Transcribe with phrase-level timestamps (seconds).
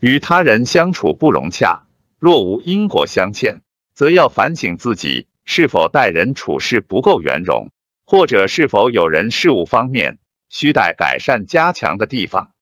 [0.00, 1.86] 与他人相处不融洽
[2.18, 3.62] 若无因果相欠
[3.94, 7.70] 则要反省自己是否待人处事不够圆融
[8.04, 12.55] 或者是否有人事物方面需待改善加强的地方。